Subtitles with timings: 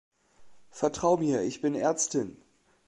[0.71, 2.35] Vertrau mir, ich bin Ärztin!